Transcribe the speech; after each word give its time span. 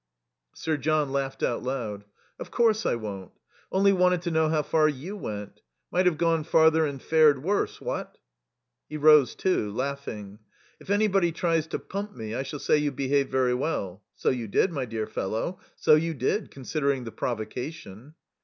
Sir 0.55 0.77
John 0.77 1.11
laughed 1.11 1.43
out 1.43 1.61
loud. 1.61 2.05
"Of 2.39 2.49
course 2.49 2.87
I 2.87 2.95
won't. 2.95 3.33
Only 3.71 3.93
wanted 3.93 4.23
to 4.23 4.31
know 4.31 4.49
how 4.49 4.63
far 4.63 4.89
you 4.89 5.15
went. 5.15 5.61
Might 5.91 6.07
have 6.07 6.17
gone 6.17 6.43
farther 6.43 6.87
and 6.87 6.99
fared 6.99 7.43
worse, 7.43 7.79
what?" 7.79 8.17
He 8.89 8.97
rose, 8.97 9.35
too, 9.35 9.71
laughing. 9.71 10.39
"If 10.79 10.89
anybody 10.89 11.31
tries 11.31 11.67
to 11.67 11.77
pump 11.77 12.15
me 12.15 12.33
I 12.33 12.41
shall 12.41 12.57
say 12.57 12.77
you 12.79 12.91
behaved 12.91 13.29
very 13.29 13.53
well. 13.53 14.01
So 14.15 14.31
you 14.31 14.47
did, 14.47 14.71
my 14.71 14.85
dear 14.85 15.05
fellow, 15.05 15.59
so 15.75 15.93
you 15.93 16.15
did. 16.15 16.49
Considering 16.49 17.03
the 17.03 17.11
provocation." 17.11 18.15